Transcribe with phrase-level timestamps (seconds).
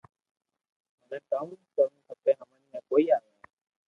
[0.99, 3.25] مني ڪاو ڪروُ کپئ ھمج مي ڪوئي آو